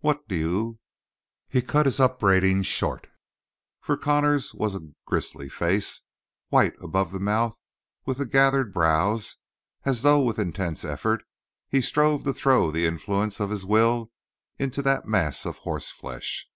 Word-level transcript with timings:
What 0.00 0.28
do 0.28 0.36
you" 0.36 0.78
He 1.48 1.62
cut 1.62 1.86
his 1.86 2.00
upbraidings 2.00 2.66
short, 2.66 3.06
for 3.80 3.96
Connor's 3.96 4.52
was 4.52 4.74
a 4.74 4.90
grisly 5.06 5.48
face, 5.48 6.02
white 6.50 6.74
about 6.82 7.12
the 7.12 7.18
mouth 7.18 7.56
and 8.06 8.18
with 8.18 8.30
gathered 8.30 8.74
brows, 8.74 9.36
as 9.86 10.02
though, 10.02 10.20
with 10.20 10.38
intense 10.38 10.84
effort, 10.84 11.24
he 11.66 11.80
strove 11.80 12.24
to 12.24 12.34
throw 12.34 12.70
the 12.70 12.84
influence 12.84 13.40
of 13.40 13.48
his 13.48 13.64
will 13.64 14.12
into 14.58 14.82
that 14.82 15.08
mass 15.08 15.46
of 15.46 15.56
horse 15.56 15.90
flesh. 15.90 16.46